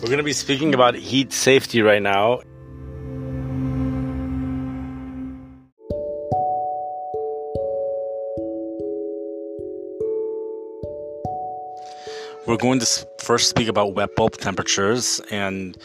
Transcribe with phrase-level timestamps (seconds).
[0.00, 2.38] We're going to be speaking about heat safety right now.
[12.46, 12.86] We're going to
[13.18, 15.76] first speak about wet bulb temperatures and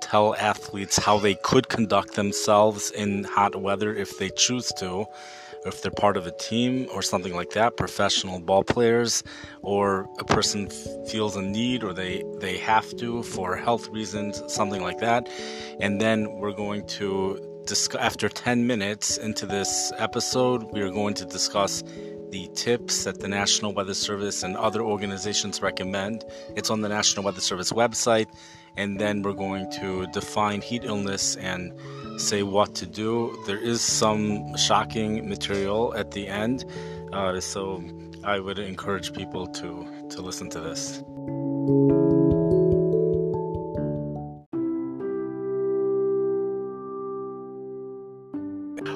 [0.00, 5.06] tell athletes how they could conduct themselves in hot weather if they choose to,
[5.66, 9.22] if they're part of a team or something like that, professional ball players,
[9.62, 10.68] or a person
[11.08, 15.28] feels a need or they, they have to for health reasons, something like that.
[15.80, 21.14] And then we're going to discuss, after 10 minutes into this episode, we are going
[21.14, 21.82] to discuss
[22.30, 26.24] the tips that the National Weather Service and other organizations recommend.
[26.56, 28.26] It's on the National Weather Service website.
[28.76, 31.72] And then we're going to define heat illness and
[32.18, 33.42] say what to do.
[33.46, 36.64] There is some shocking material at the end.
[37.12, 37.82] Uh, so
[38.24, 41.02] I would encourage people to, to listen to this.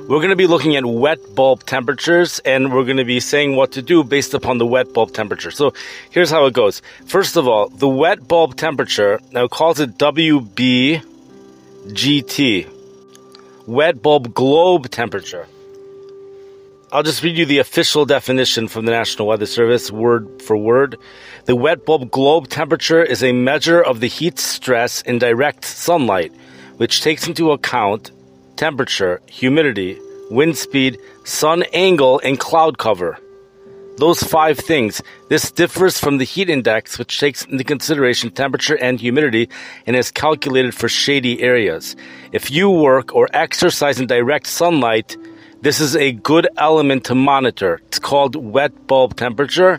[0.08, 3.56] We're going to be looking at wet bulb temperatures and we're going to be saying
[3.56, 5.50] what to do based upon the wet bulb temperature.
[5.50, 5.72] So
[6.10, 6.82] here's how it goes.
[7.06, 11.02] First of all, the wet bulb temperature, now calls it WBGT,
[13.66, 15.46] wet bulb globe temperature.
[16.90, 20.98] I'll just read you the official definition from the National Weather Service, word for word.
[21.46, 26.32] The wet bulb globe temperature is a measure of the heat stress in direct sunlight,
[26.76, 28.10] which takes into account
[28.56, 29.98] temperature, humidity,
[30.30, 33.18] wind speed, sun angle, and cloud cover.
[33.98, 35.02] Those five things.
[35.28, 39.48] This differs from the heat index, which takes into consideration temperature and humidity
[39.86, 41.94] and is calculated for shady areas.
[42.32, 45.16] If you work or exercise in direct sunlight,
[45.60, 47.80] this is a good element to monitor.
[47.86, 49.78] It's called wet bulb temperature.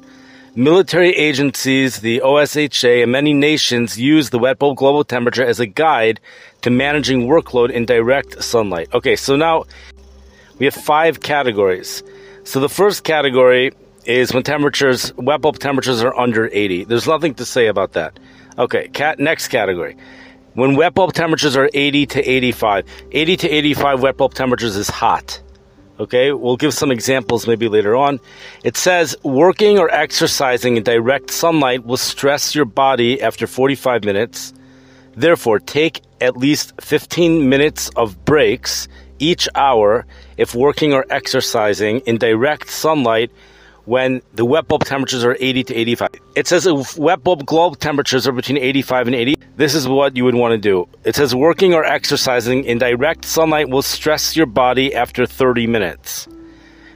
[0.56, 5.66] Military agencies, the OSHA, and many nations use the wet bulb global temperature as a
[5.66, 6.20] guide
[6.62, 8.88] to managing workload in direct sunlight.
[8.94, 9.64] Okay, so now
[10.60, 12.04] we have five categories.
[12.44, 13.72] So the first category
[14.06, 16.86] is when temperatures, wet bulb temperatures are under 80.
[16.86, 18.20] There's nothing to say about that.
[18.58, 19.98] Okay, cat, next category.
[20.54, 22.86] When wet bulb temperatures are 80 to 85.
[23.12, 25.42] 80 to 85 wet bulb temperatures is hot.
[26.00, 28.20] Okay, we'll give some examples maybe later on.
[28.64, 34.54] It says working or exercising in direct sunlight will stress your body after 45 minutes.
[35.16, 38.88] Therefore, take at least 15 minutes of breaks
[39.20, 40.06] each hour
[40.38, 43.32] if working or exercising in direct sunlight
[43.86, 46.10] when the wet bulb temperatures are 80 to 85.
[46.36, 50.16] It says if wet bulb globe temperatures are between 85 and 80, this is what
[50.16, 50.88] you would want to do.
[51.04, 56.28] It says working or exercising in direct sunlight will stress your body after 30 minutes.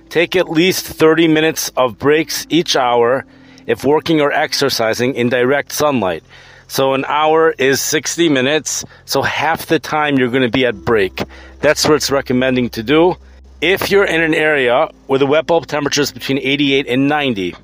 [0.10, 3.26] Take at least 30 minutes of breaks each hour
[3.66, 6.24] if working or exercising in direct sunlight.
[6.70, 10.76] So an hour is 60 minutes, so half the time you're going to be at
[10.76, 11.24] break.
[11.60, 13.16] That's what it's recommending to do.
[13.62, 17.56] If you're in an area where the wet bulb temperature is between 88 and 90,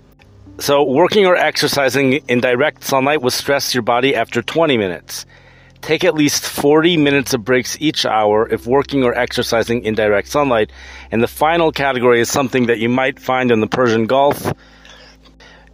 [0.58, 5.28] so working or exercising in direct sunlight will stress your body after 20 minutes.
[5.82, 10.30] Take at least 40 minutes of breaks each hour if working or exercising in direct
[10.30, 10.72] sunlight.
[11.12, 14.52] And the final category is something that you might find in the Persian Gulf.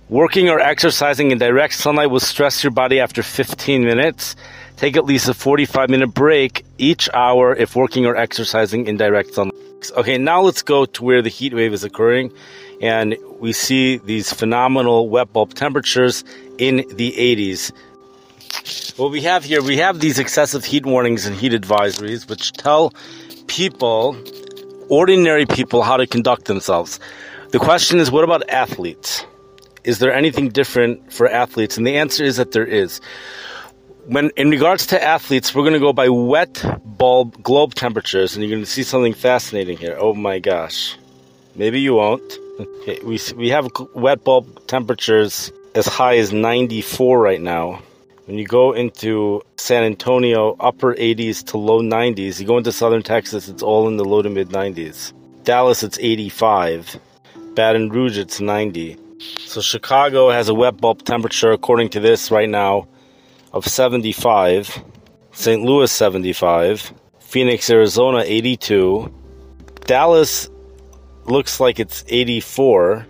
[0.10, 4.36] Working or exercising in direct sunlight will stress your body after 15 minutes.
[4.76, 9.34] Take at least a 45 minute break each hour if working or exercising in direct
[9.34, 9.69] sunlight.
[9.96, 12.32] Okay, now let's go to where the heat wave is occurring.
[12.82, 16.24] And we see these phenomenal wet bulb temperatures
[16.58, 17.72] in the 80s.
[18.98, 22.94] What we have here, we have these excessive heat warnings and heat advisories, which tell
[23.48, 24.18] people,
[24.90, 27.00] ordinary people, how to conduct themselves.
[27.52, 29.26] The question is, what about athletes?
[29.84, 31.78] Is there anything different for athletes?
[31.78, 33.02] And the answer is that there is
[34.06, 38.44] when in regards to athletes, we're going to go by wet bulb globe temperatures, and
[38.44, 39.96] you're going to see something fascinating here.
[40.00, 40.98] Oh my gosh,
[41.56, 42.22] maybe you won't.
[42.60, 47.82] Okay, we we have wet bulb temperatures as high as 94 right now.
[48.26, 52.40] When you go into San Antonio, upper 80s to low 90s.
[52.40, 55.14] You go into southern Texas, it's all in the low to mid 90s.
[55.44, 57.00] Dallas, it's 85.
[57.56, 58.98] Baton Rouge, it's 90.
[59.20, 62.88] So Chicago has a wet bulb temperature, according to this right now,
[63.52, 64.84] of 75,
[65.32, 65.62] St.
[65.62, 69.14] Louis 75, Phoenix, Arizona 82,
[69.82, 70.50] Dallas
[71.26, 73.06] looks like it's 84,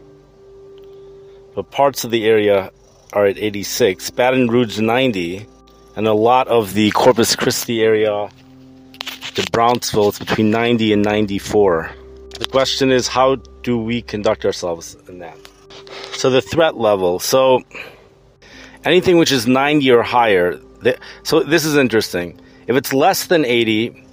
[1.56, 2.71] but parts of the area
[3.13, 5.45] are at 86, Baton Rouge 90,
[5.95, 8.30] and a lot of the Corpus Christi area
[9.36, 11.91] to Brownsville it's between 90 and 94.
[12.39, 15.38] The question is how do we conduct ourselves in that?
[16.13, 17.19] So the threat level.
[17.19, 17.62] So
[18.86, 20.60] anything which is 90 or higher,
[21.24, 22.40] So this is interesting.
[22.68, 24.06] If it's less than 80,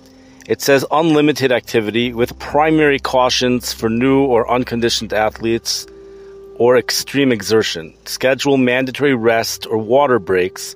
[0.47, 5.87] it says unlimited activity with primary cautions for new or unconditioned athletes
[6.59, 7.93] or extreme exertion.
[8.05, 10.75] Schedule mandatory rest or water breaks,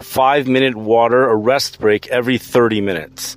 [0.00, 3.36] five minute water or rest break every 30 minutes.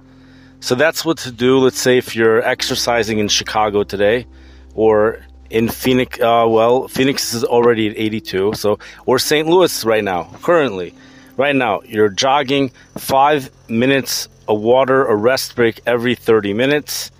[0.59, 1.57] So that's what to do.
[1.59, 4.27] Let's say if you're exercising in Chicago today
[4.75, 5.19] or
[5.49, 8.53] in Phoenix, uh, well, Phoenix is already at 82.
[8.53, 9.47] So, we're St.
[9.47, 10.93] Louis right now, currently.
[11.37, 17.11] Right now, you're jogging five minutes of water, a rest break every 30 minutes,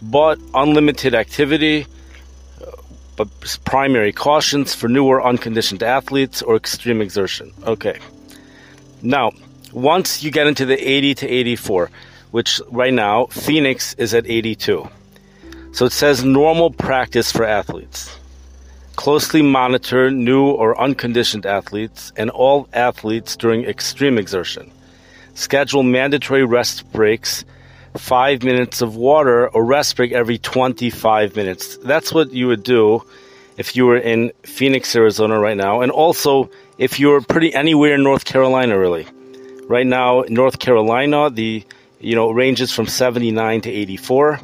[0.00, 1.86] but unlimited activity
[3.16, 3.28] but
[3.64, 7.52] primary cautions for newer unconditioned athletes or extreme exertion.
[7.64, 7.98] Okay.
[9.02, 9.32] Now,
[9.72, 11.90] once you get into the 80 to 84,
[12.30, 14.88] which right now Phoenix is at 82.
[15.76, 18.18] So it says normal practice for athletes.
[18.96, 24.72] Closely monitor new or unconditioned athletes and all athletes during extreme exertion.
[25.34, 27.44] Schedule mandatory rest breaks
[27.94, 31.76] five minutes of water or rest break every 25 minutes.
[31.84, 33.04] That's what you would do
[33.58, 35.82] if you were in Phoenix, Arizona right now.
[35.82, 36.48] And also
[36.78, 39.06] if you're pretty anywhere in North Carolina, really.
[39.68, 41.62] Right now, North Carolina, the
[42.00, 44.40] you know ranges from 79 to 84.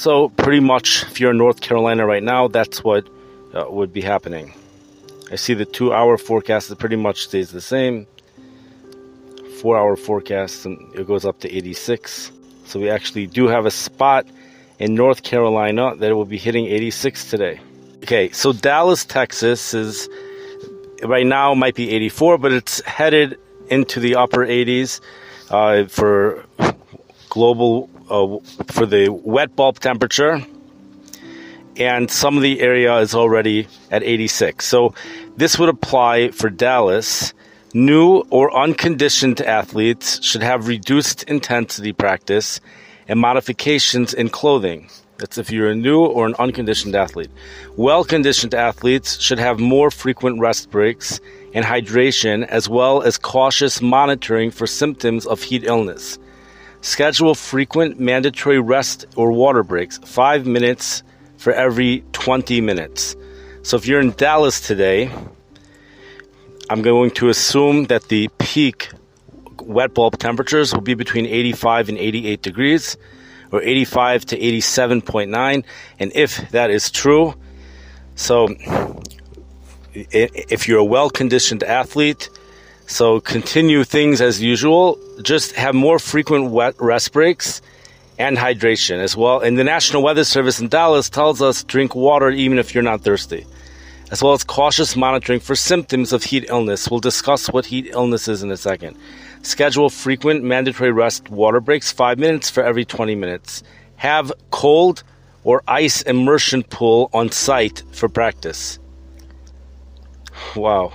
[0.00, 3.06] So pretty much, if you're in North Carolina right now, that's what
[3.52, 4.54] uh, would be happening.
[5.30, 6.70] I see the two-hour forecast.
[6.70, 8.06] It pretty much stays the same.
[9.60, 12.32] Four-hour forecast, and it goes up to 86.
[12.64, 14.26] So we actually do have a spot
[14.78, 17.60] in North Carolina that will be hitting 86 today.
[17.98, 20.08] Okay, so Dallas, Texas is
[21.02, 23.38] right now might be 84, but it's headed
[23.68, 25.02] into the upper 80s
[25.50, 26.46] uh, for
[27.28, 30.44] global uh, for the wet bulb temperature,
[31.76, 34.64] and some of the area is already at 86.
[34.64, 34.94] So
[35.36, 37.32] this would apply for Dallas
[37.72, 42.60] New or unconditioned athletes should have reduced intensity practice
[43.06, 44.90] and modifications in clothing.
[45.18, 47.30] That's if you're a new or an unconditioned athlete.
[47.76, 51.20] Well conditioned athletes should have more frequent rest breaks
[51.54, 56.18] and hydration, as well as cautious monitoring for symptoms of heat illness.
[56.82, 61.02] Schedule frequent mandatory rest or water breaks, five minutes
[61.36, 63.16] for every 20 minutes.
[63.62, 65.10] So if you're in Dallas today,
[66.70, 68.90] I'm going to assume that the peak
[69.60, 72.96] wet bulb temperatures will be between 85 and 88 degrees
[73.52, 75.64] or 85 to 87.9
[75.98, 77.34] and if that is true
[78.14, 78.48] so
[79.94, 82.30] if you're a well-conditioned athlete
[82.90, 87.62] so continue things as usual just have more frequent wet rest breaks
[88.18, 92.30] and hydration as well and the national weather service in dallas tells us drink water
[92.30, 93.46] even if you're not thirsty
[94.10, 96.90] as well as cautious monitoring for symptoms of heat illness.
[96.90, 98.96] We'll discuss what heat illness is in a second.
[99.42, 103.62] Schedule frequent mandatory rest water breaks, five minutes for every 20 minutes.
[103.96, 105.02] Have cold
[105.44, 108.78] or ice immersion pool on site for practice.
[110.56, 110.92] Wow.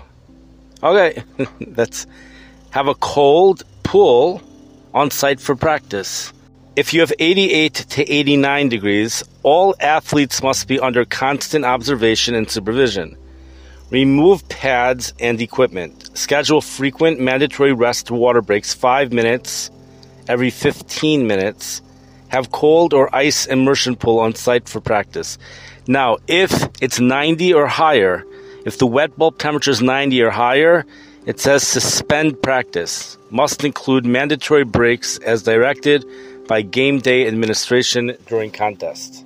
[0.86, 1.24] Okay,
[1.62, 2.06] that's
[2.70, 4.40] have a cold pool
[4.94, 6.32] on site for practice.
[6.76, 12.52] If you have 88 to 89 degrees, all athletes must be under constant observation and
[12.52, 13.18] supervision.
[13.90, 16.16] Remove pads and equipment.
[16.16, 19.72] Schedule frequent mandatory rest water breaks 5 minutes
[20.28, 21.82] every 15 minutes.
[22.28, 25.40] Have cold or ice immersion pool on site for practice.
[25.88, 28.24] Now, if it's 90 or higher,
[28.66, 30.86] if the wet bulb temperature is 90 or higher,
[31.26, 33.18] it says suspend practice.
[33.30, 36.06] Must include mandatory breaks as directed
[36.48, 39.26] by game day administration during contest.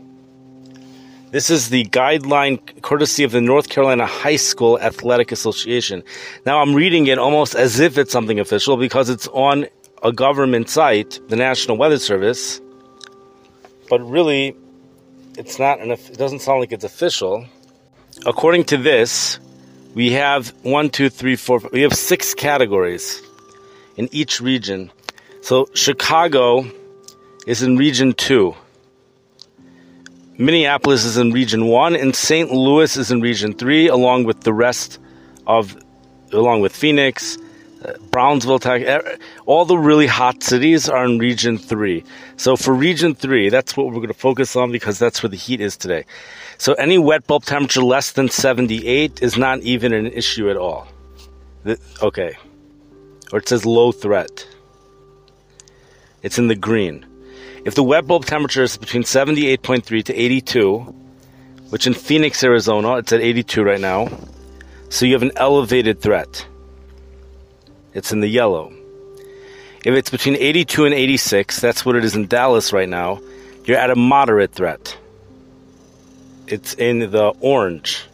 [1.31, 6.03] This is the guideline courtesy of the North Carolina High School Athletic Association.
[6.45, 9.67] Now I'm reading it almost as if it's something official because it's on
[10.01, 12.59] a government site, the National Weather Service.
[13.89, 14.55] But really,
[15.37, 17.45] it's not an, it doesn't sound like it's official.
[18.25, 19.39] According to this,
[19.95, 23.21] we have one, two, three, four, we have six categories
[23.95, 24.91] in each region.
[25.41, 26.65] So Chicago
[27.47, 28.53] is in Region 2.
[30.37, 32.51] Minneapolis is in Region 1, and St.
[32.51, 34.99] Louis is in Region 3, along with the rest
[35.47, 35.75] of,
[36.31, 37.37] along with Phoenix,
[38.11, 38.59] Brownsville,
[39.45, 42.03] all the really hot cities are in Region 3.
[42.35, 45.37] So for Region 3, that's what we're going to focus on because that's where the
[45.37, 46.03] heat is today.
[46.57, 50.87] So any wet bulb temperature less than 78 is not even an issue at all.
[52.01, 52.35] Okay.
[53.31, 54.45] Or it says low threat.
[56.21, 57.05] It's in the green.
[57.63, 60.79] If the wet bulb temperature is between 78.3 to 82,
[61.69, 64.09] which in Phoenix, Arizona, it's at 82 right now,
[64.89, 66.45] so you have an elevated threat.
[67.93, 68.73] It's in the yellow.
[69.85, 73.21] If it's between 82 and 86, that's what it is in Dallas right now,
[73.65, 74.97] you're at a moderate threat.
[76.47, 78.05] It's in the orange.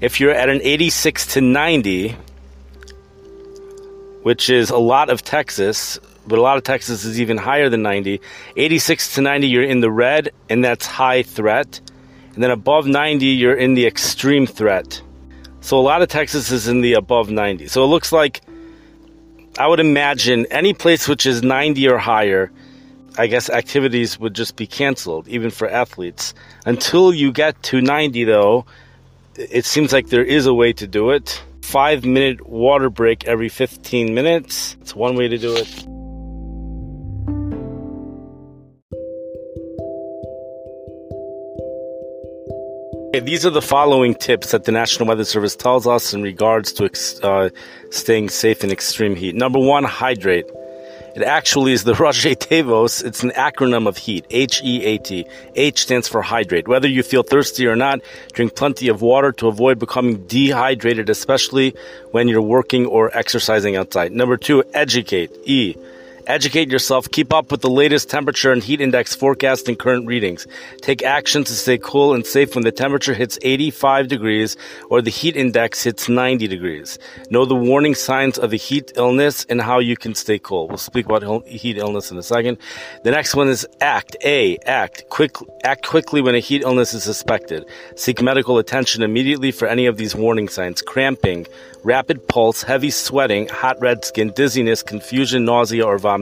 [0.00, 2.16] If you're at an 86 to 90,
[4.22, 7.82] which is a lot of Texas, but a lot of Texas is even higher than
[7.82, 8.20] 90.
[8.56, 11.80] 86 to 90, you're in the red, and that's high threat.
[12.34, 15.02] And then above 90, you're in the extreme threat.
[15.60, 17.68] So a lot of Texas is in the above 90.
[17.68, 18.40] So it looks like
[19.58, 22.50] I would imagine any place which is 90 or higher,
[23.18, 26.32] I guess activities would just be canceled, even for athletes.
[26.64, 28.64] Until you get to 90, though,
[29.34, 31.42] it seems like there is a way to do it.
[31.62, 34.76] Five minute water break every 15 minutes.
[34.80, 35.86] It's one way to do it.
[43.12, 46.88] These are the following tips that the National Weather Service tells us in regards to
[47.24, 47.50] uh,
[47.90, 49.34] staying safe in extreme heat.
[49.34, 50.46] Number one, hydrate.
[51.16, 53.04] It actually is the Rashi Tevos.
[53.04, 54.26] It's an acronym of HEAT.
[54.30, 55.26] H-E-A-T.
[55.56, 56.68] H stands for hydrate.
[56.68, 58.00] Whether you feel thirsty or not,
[58.32, 61.74] drink plenty of water to avoid becoming dehydrated, especially
[62.12, 64.12] when you're working or exercising outside.
[64.12, 65.32] Number two, educate.
[65.46, 65.74] E.
[66.26, 67.10] Educate yourself.
[67.10, 70.46] Keep up with the latest temperature and heat index forecast and current readings.
[70.82, 74.56] Take action to stay cool and safe when the temperature hits 85 degrees
[74.90, 76.98] or the heat index hits 90 degrees.
[77.30, 80.68] Know the warning signs of the heat illness and how you can stay cool.
[80.68, 82.58] We'll speak about heat illness in a second.
[83.02, 84.16] The next one is act.
[84.24, 84.56] A.
[84.58, 85.04] Act.
[85.08, 85.36] Quick.
[85.64, 87.66] Act quickly when a heat illness is suspected.
[87.96, 90.82] Seek medical attention immediately for any of these warning signs.
[90.82, 91.46] Cramping,
[91.82, 96.19] rapid pulse, heavy sweating, hot red skin, dizziness, confusion, nausea, or vomiting.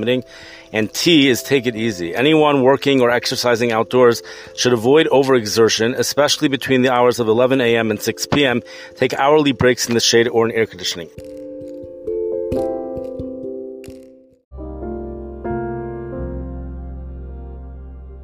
[0.72, 2.14] And T is take it easy.
[2.14, 4.22] Anyone working or exercising outdoors
[4.54, 7.90] should avoid overexertion, especially between the hours of 11 a.m.
[7.90, 8.62] and 6 p.m.
[8.96, 11.08] Take hourly breaks in the shade or in air conditioning.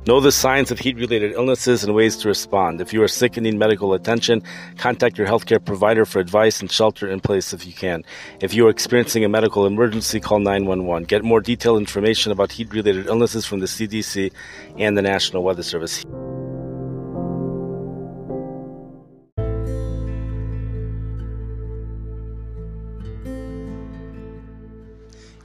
[0.06, 2.82] Know the signs of heat related illnesses and ways to respond.
[2.82, 4.42] If you are sick and need medical attention,
[4.76, 8.04] contact your healthcare provider for advice and shelter in place if you can.
[8.38, 11.04] If you are experiencing a medical emergency, call 911.
[11.04, 14.30] Get more detailed information about heat related illnesses from the CDC
[14.76, 16.04] and the National Weather Service.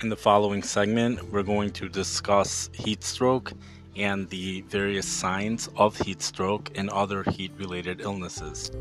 [0.02, 3.54] In the following segment, we're going to discuss heat stroke
[4.00, 8.72] and the various signs of heat stroke and other heat related illnesses.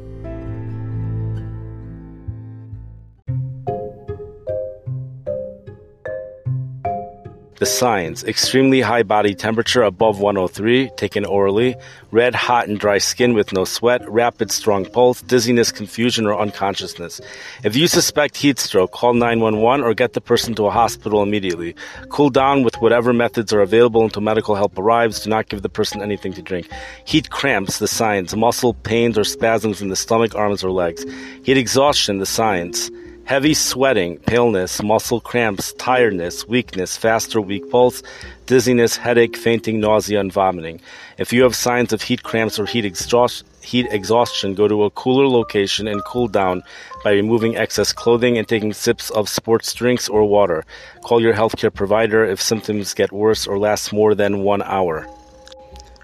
[7.59, 11.75] The signs extremely high body temperature above 103, taken orally,
[12.13, 17.21] red, hot, and dry skin with no sweat, rapid, strong pulse, dizziness, confusion, or unconsciousness.
[17.65, 21.75] If you suspect heat stroke, call 911 or get the person to a hospital immediately.
[22.11, 25.25] Cool down with whatever methods are available until medical help arrives.
[25.25, 26.71] Do not give the person anything to drink.
[27.07, 31.05] Heat cramps, the signs, muscle pains or spasms in the stomach, arms, or legs.
[31.43, 32.89] Heat exhaustion, the signs
[33.29, 38.03] heavy sweating, paleness, muscle cramps, tiredness, weakness, fast or weak pulse,
[38.47, 40.81] dizziness, headache, fainting, nausea, and vomiting.
[41.19, 44.91] If you have signs of heat cramps or heat, exhaust- heat exhaustion, go to a
[44.91, 46.63] cooler location and cool down
[47.05, 50.65] by removing excess clothing and taking sips of sports drinks or water.
[51.03, 55.07] Call your healthcare provider if symptoms get worse or last more than one hour.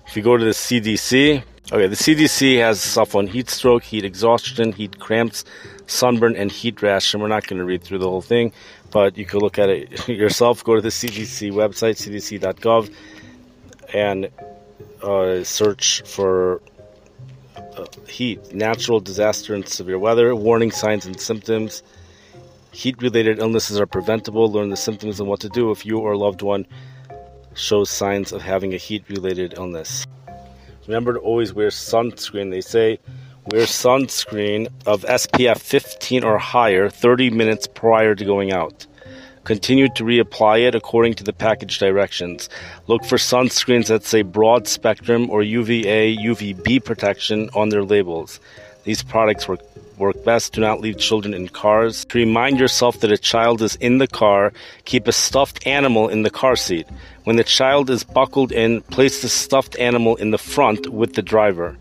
[0.06, 4.04] If you go to the CDC, okay, the CDC has stuff on heat stroke, heat
[4.04, 5.46] exhaustion, heat cramps,
[5.86, 7.14] sunburn, and heat rash.
[7.14, 8.52] And we're not going to read through the whole thing,
[8.90, 10.64] but you can look at it yourself.
[10.64, 12.92] Go to the CDC website, cdc.gov,
[13.92, 14.30] and
[15.02, 16.60] uh, search for
[17.56, 21.82] uh, heat, natural disaster, and severe weather, warning signs and symptoms.
[22.72, 24.50] Heat related illnesses are preventable.
[24.50, 26.66] Learn the symptoms and what to do if you or a loved one
[27.54, 30.06] shows signs of having a heat related illness.
[30.86, 32.50] Remember to always wear sunscreen.
[32.50, 32.98] They say
[33.52, 38.86] Wear sunscreen of SPF 15 or higher 30 minutes prior to going out.
[39.44, 42.48] Continue to reapply it according to the package directions.
[42.86, 48.40] Look for sunscreens that say broad spectrum or UVA, UVB protection on their labels.
[48.84, 49.60] These products work,
[49.98, 50.54] work best.
[50.54, 52.06] Do not leave children in cars.
[52.06, 54.54] To remind yourself that a child is in the car,
[54.86, 56.86] keep a stuffed animal in the car seat.
[57.24, 61.22] When the child is buckled in, place the stuffed animal in the front with the
[61.22, 61.76] driver.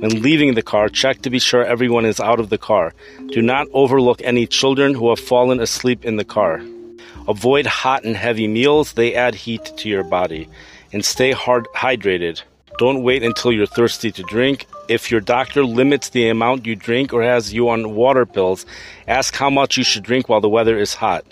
[0.00, 2.94] When leaving the car, check to be sure everyone is out of the car.
[3.32, 6.62] Do not overlook any children who have fallen asleep in the car.
[7.26, 10.48] Avoid hot and heavy meals, they add heat to your body.
[10.92, 12.42] And stay hard hydrated.
[12.78, 14.66] Don't wait until you're thirsty to drink.
[14.88, 18.66] If your doctor limits the amount you drink or has you on water pills,
[19.08, 21.24] ask how much you should drink while the weather is hot.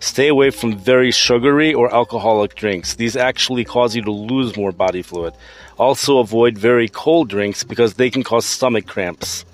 [0.00, 2.94] Stay away from very sugary or alcoholic drinks.
[2.94, 5.34] These actually cause you to lose more body fluid.
[5.76, 9.44] Also, avoid very cold drinks because they can cause stomach cramps.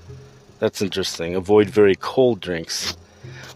[0.58, 1.34] That's interesting.
[1.34, 2.96] Avoid very cold drinks.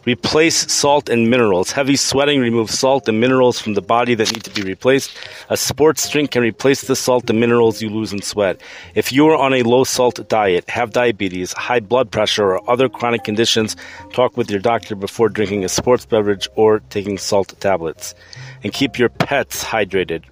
[0.09, 1.71] Replace salt and minerals.
[1.71, 5.15] Heavy sweating removes salt and minerals from the body that need to be replaced.
[5.51, 8.59] A sports drink can replace the salt and minerals you lose in sweat.
[8.95, 12.89] If you are on a low salt diet, have diabetes, high blood pressure, or other
[12.89, 13.77] chronic conditions,
[14.15, 18.15] talk with your doctor before drinking a sports beverage or taking salt tablets.
[18.63, 20.23] And keep your pets hydrated.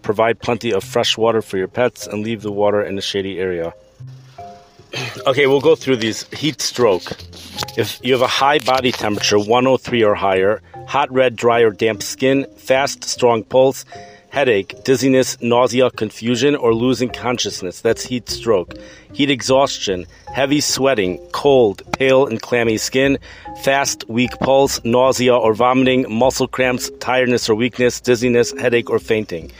[0.00, 3.38] Provide plenty of fresh water for your pets and leave the water in a shady
[3.38, 3.74] area.
[5.26, 6.24] Okay, we'll go through these.
[6.32, 7.12] Heat stroke.
[7.76, 12.02] If you have a high body temperature, 103 or higher, hot, red, dry, or damp
[12.02, 13.84] skin, fast, strong pulse,
[14.30, 17.80] headache, dizziness, nausea, confusion, or losing consciousness.
[17.80, 18.74] That's heat stroke.
[19.12, 23.18] Heat exhaustion, heavy sweating, cold, pale, and clammy skin,
[23.62, 29.50] fast, weak pulse, nausea or vomiting, muscle cramps, tiredness or weakness, dizziness, headache, or fainting.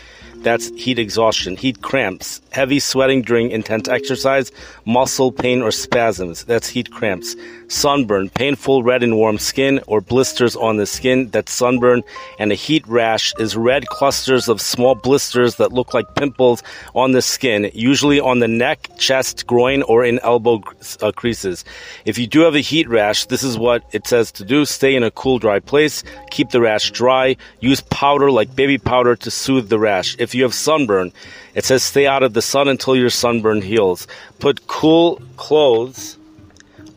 [0.42, 1.56] That's heat exhaustion.
[1.56, 4.52] Heat cramps, heavy sweating during intense exercise,
[4.84, 6.44] muscle pain or spasms.
[6.44, 7.34] That's heat cramps.
[7.68, 11.30] Sunburn, painful red and warm skin or blisters on the skin.
[11.30, 12.04] That's sunburn.
[12.38, 16.62] And a heat rash is red clusters of small blisters that look like pimples
[16.94, 20.62] on the skin, usually on the neck, chest, groin, or in elbow
[21.02, 21.64] uh, creases.
[22.04, 24.64] If you do have a heat rash, this is what it says to do.
[24.64, 26.04] Stay in a cool, dry place.
[26.30, 27.36] Keep the rash dry.
[27.60, 30.16] Use powder like baby powder to soothe the rash.
[30.26, 31.12] If you have sunburn,
[31.54, 34.09] it says stay out of the sun until your sunburn heals.
[34.40, 36.15] Put cool clothes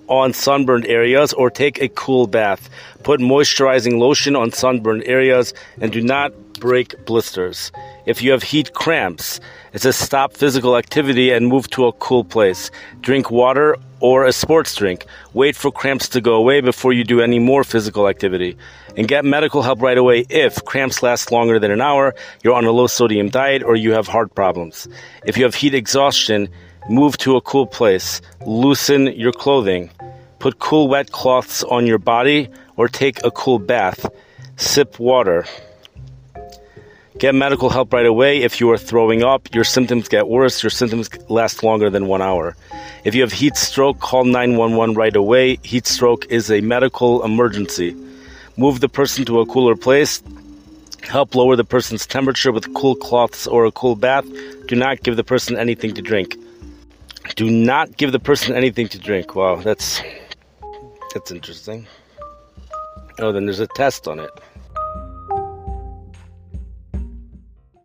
[0.10, 2.70] on sunburned areas or take a cool bath.
[3.04, 7.72] Put moisturizing lotion on sunburned areas and do not break blisters.
[8.06, 9.40] If you have heat cramps,
[9.72, 12.72] it says stop physical activity and move to a cool place.
[13.02, 15.06] Drink water or a sports drink.
[15.34, 18.58] Wait for cramps to go away before you do any more physical activity.
[18.98, 22.66] And get medical help right away if cramps last longer than an hour, you're on
[22.66, 24.88] a low sodium diet, or you have heart problems.
[25.26, 26.50] If you have heat exhaustion,
[26.88, 28.22] move to a cool place.
[28.46, 29.90] Loosen your clothing.
[30.40, 34.06] Put cool wet cloths on your body or take a cool bath.
[34.56, 35.46] Sip water.
[37.18, 40.70] Get medical help right away if you are throwing up, your symptoms get worse, your
[40.70, 42.56] symptoms last longer than one hour.
[43.04, 45.58] If you have heat stroke, call 911 right away.
[45.64, 47.94] Heat stroke is a medical emergency.
[48.56, 50.24] Move the person to a cooler place.
[51.04, 54.26] Help lower the person's temperature with cool cloths or a cool bath.
[54.68, 56.38] Do not give the person anything to drink.
[57.36, 59.36] Do not give the person anything to drink.
[59.36, 60.02] Wow, that's
[61.14, 61.88] that's interesting.
[63.20, 64.30] Oh, then there's a test on it.